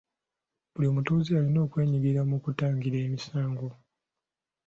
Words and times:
Buli 0.73 0.87
mutuuze 0.95 1.31
alina 1.39 1.59
okwenyigira 1.65 2.21
mu 2.29 2.37
kutangira 2.43 2.97
emisango. 3.05 3.67